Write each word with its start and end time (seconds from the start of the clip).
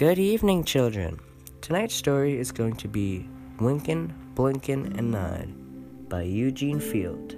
Good 0.00 0.18
evening, 0.18 0.64
children. 0.64 1.20
Tonight's 1.60 1.94
story 1.94 2.38
is 2.38 2.52
going 2.52 2.76
to 2.76 2.88
be 2.88 3.28
Wynken, 3.58 4.14
Blynken, 4.34 4.96
and 4.96 5.10
Nod 5.10 6.08
by 6.08 6.22
Eugene 6.22 6.80
Field. 6.80 7.36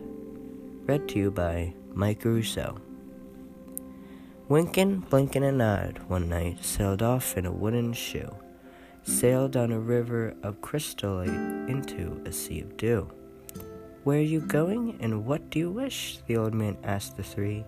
Read 0.86 1.08
to 1.08 1.18
you 1.18 1.32
by 1.32 1.75
Mike 1.93 2.25
Rousseau. 2.25 2.79
Wynken, 4.48 5.04
Blynken, 5.08 5.43
and 5.43 5.58
Nod 5.58 5.98
one 6.06 6.29
night 6.29 6.64
sailed 6.64 7.02
off 7.02 7.36
in 7.36 7.46
a 7.46 7.50
wooden 7.50 7.93
shoe, 7.93 8.32
sailed 9.03 9.50
down 9.50 9.72
a 9.72 9.81
river 9.81 10.32
of 10.44 10.61
crystallite 10.61 11.68
into 11.68 12.22
a 12.25 12.31
sea 12.31 12.61
of 12.61 12.76
dew. 12.76 13.11
Where 14.04 14.18
are 14.18 14.22
you 14.22 14.39
going, 14.39 14.98
and 15.00 15.26
what 15.26 15.50
do 15.50 15.58
you 15.58 15.72
wish? 15.72 16.20
the 16.29 16.36
old 16.36 16.54
man 16.54 16.76
asked 16.84 17.17
the 17.17 17.25
three. 17.25 17.64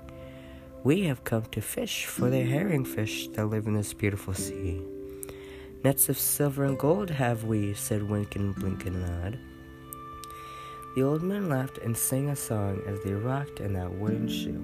We 0.85 1.05
have 1.05 1.25
come 1.25 1.45
to 1.53 1.63
fish 1.63 2.05
for 2.05 2.29
the 2.29 2.43
herring 2.43 2.85
fish 2.85 3.29
that 3.29 3.47
live 3.47 3.67
in 3.67 3.73
this 3.73 3.95
beautiful 3.95 4.35
sea. 4.35 4.83
Nets 5.83 6.11
of 6.11 6.19
silver 6.19 6.65
and 6.65 6.79
gold 6.79 7.09
have 7.09 7.45
we, 7.45 7.73
said 7.73 8.03
Wynken, 8.03 8.55
Blynken, 8.55 8.89
and 8.89 9.23
Nod. 9.23 9.39
The 10.95 11.03
old 11.03 11.23
man 11.23 11.49
laughed 11.49 11.79
and 11.79 11.97
sang 11.97 12.29
a 12.29 12.37
song 12.37 12.83
as 12.87 13.03
they 13.03 13.15
rocked 13.15 13.61
in 13.61 13.73
that 13.73 13.91
wooden 13.95 14.29
shoe, 14.29 14.61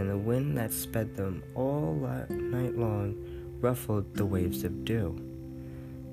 and 0.00 0.10
the 0.10 0.18
wind 0.18 0.58
that 0.58 0.72
sped 0.72 1.14
them 1.14 1.44
all 1.54 1.94
night 2.28 2.76
long 2.76 3.14
ruffled 3.60 4.16
the 4.16 4.26
waves 4.26 4.64
of 4.64 4.84
dew. 4.84 5.16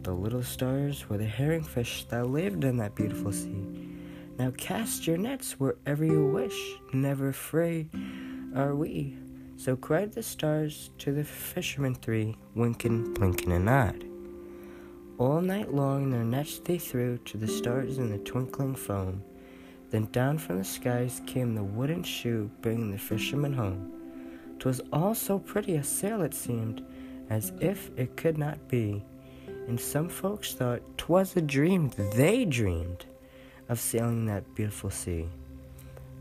The 0.04 0.14
little 0.14 0.44
stars 0.44 1.10
were 1.10 1.18
the 1.18 1.26
herring 1.26 1.64
fish 1.64 2.06
that 2.10 2.28
lived 2.28 2.66
in 2.66 2.78
that 2.78 2.94
beautiful 2.94 3.32
sea. 3.32 3.66
Now 4.38 4.52
cast 4.58 5.08
your 5.08 5.18
nets 5.18 5.60
wherever 5.60 6.06
you 6.06 6.28
wish, 6.28 6.76
never 6.94 7.30
afraid 7.30 7.90
are 8.56 8.76
we. 8.76 9.18
So 9.56 9.76
cried 9.76 10.12
the 10.12 10.24
stars 10.24 10.90
to 10.98 11.12
the 11.12 11.24
fishermen 11.24 11.96
three, 11.96 12.36
winking, 12.56 13.14
blinking, 13.14 13.52
and 13.52 13.66
nod. 13.66 14.04
All 15.18 15.42
night 15.42 15.74
long 15.74 16.10
their 16.10 16.24
nets 16.24 16.60
they 16.60 16.78
threw 16.78 17.18
to 17.20 17.38
the 17.38 17.48
stars 17.48 17.98
in 17.98 18.10
the 18.10 18.18
twinkling 18.18 18.76
foam. 18.76 19.24
Then 19.90 20.08
down 20.12 20.40
from 20.40 20.58
the 20.58 20.64
skies 20.64 21.22
came 21.28 21.54
the 21.54 21.64
wooden 21.64 22.04
shoe, 22.04 22.50
bringing 22.62 22.92
the 22.92 22.98
fishermen 22.98 23.54
home. 23.54 23.92
'Twas 24.60 24.82
all 24.92 25.14
so 25.14 25.40
pretty 25.40 25.76
a 25.76 25.84
sail 25.84 26.22
it 26.24 26.34
seemed, 26.34 26.84
as 27.30 27.52
if 27.60 27.92
it 27.96 28.18
could 28.18 28.38
not 28.38 28.68
be. 28.68 29.04
And 29.68 29.80
some 29.80 30.10
folks 30.10 30.54
thought 30.56 30.82
'twas 30.98 31.36
a 31.38 31.42
dream 31.42 31.92
they 32.16 32.44
dreamed 32.44 33.06
of 33.70 33.80
sailing 33.80 34.26
that 34.26 34.56
beautiful 34.56 34.90
sea. 34.90 35.28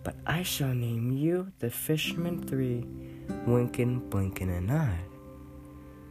But 0.03 0.17
I 0.27 0.43
shall 0.43 0.75
name 0.75 1.13
you 1.13 1.53
the 1.61 1.71
fishermen 1.71 2.43
three 2.43 2.85
Wynken, 3.47 4.09
Blynken, 4.09 4.57
and 4.57 4.67
Nod. 4.67 4.99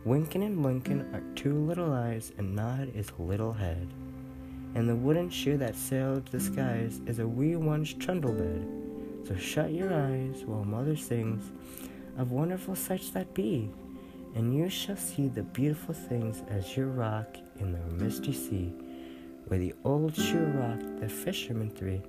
Wynken 0.05 0.45
and 0.45 0.57
Blynken 0.57 1.13
are 1.13 1.35
two 1.35 1.53
little 1.53 1.91
eyes, 1.93 2.31
and 2.37 2.55
Nod 2.55 2.95
is 2.95 3.11
a 3.17 3.21
little 3.21 3.53
head. 3.53 3.87
And 4.75 4.87
the 4.87 4.95
wooden 4.95 5.29
shoe 5.29 5.57
that 5.57 5.75
sailed 5.75 6.25
the 6.27 6.39
skies 6.39 7.01
is 7.05 7.19
a 7.19 7.27
wee 7.27 7.57
one's 7.57 7.93
trundle 7.93 8.33
bed. 8.33 8.65
So 9.27 9.35
shut 9.35 9.73
your 9.73 9.93
eyes 9.93 10.43
while 10.45 10.63
mother 10.63 10.95
sings 10.95 11.51
of 12.17 12.31
wonderful 12.31 12.75
sights 12.75 13.09
that 13.11 13.33
be, 13.33 13.69
and 14.35 14.55
you 14.55 14.69
shall 14.69 14.95
see 14.95 15.27
the 15.27 15.43
beautiful 15.43 15.93
things 15.93 16.41
as 16.49 16.77
you 16.77 16.85
rock 16.85 17.37
in 17.59 17.73
the 17.73 18.03
misty 18.03 18.33
sea, 18.33 18.73
where 19.47 19.59
the 19.59 19.75
old 19.83 20.15
shoe 20.15 20.45
rocked 20.55 20.99
the 21.01 21.09
fishermen 21.09 21.69
three, 21.69 22.01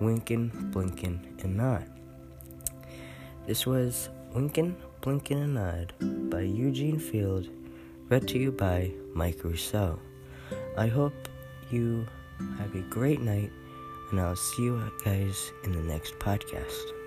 winkin', 0.00 0.70
blinkin', 0.72 1.20
and 1.42 1.56
nod. 1.56 1.84
This 3.46 3.66
was 3.66 4.08
Wynken, 4.34 4.74
Blynken, 5.02 5.44
and 5.44 5.54
Nod 5.54 5.92
by 6.30 6.40
Eugene 6.40 6.98
Field, 6.98 7.48
read 8.08 8.26
to 8.28 8.38
you 8.38 8.50
by 8.50 8.90
Mike 9.14 9.44
Rousseau. 9.44 9.98
I 10.76 10.86
hope 10.86 11.28
you 11.70 12.06
have 12.58 12.74
a 12.74 12.80
great 12.90 13.20
night, 13.20 13.52
and 14.10 14.20
I'll 14.20 14.34
see 14.34 14.64
you 14.64 14.82
guys 15.04 15.52
in 15.64 15.72
the 15.72 15.82
next 15.82 16.18
podcast. 16.18 17.03